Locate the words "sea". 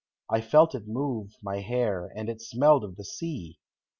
3.05-3.59